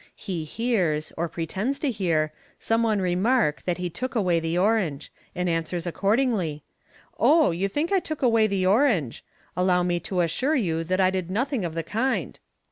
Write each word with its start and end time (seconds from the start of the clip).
He 0.15 0.45
hears, 0.45 1.13
or 1.15 1.29
pretends 1.29 1.77
to 1.77 1.91
hear, 1.91 2.33
some 2.57 2.81
one 2.81 3.01
remark 3.03 3.61
that 3.65 3.77
he 3.77 3.87
took 3.87 4.15
away 4.15 4.39
the 4.39 4.57
orange, 4.57 5.11
and 5.35 5.47
answers 5.47 5.85
accordingly. 5.85 6.63
u 6.63 6.63
Oh! 7.19 7.51
you 7.51 7.67
think 7.67 7.91
I 7.91 7.99
took 7.99 8.23
away 8.23 8.47
the 8.47 8.65
orange. 8.65 9.23
Allow 9.55 9.83
me 9.83 9.99
to 9.99 10.21
assure 10.21 10.55
you 10.55 10.83
that 10.85 10.99
I 10.99 11.11
did 11.11 11.29
nothing 11.29 11.63
of 11.63 11.75
the 11.75 11.83
kind.' 11.83 12.39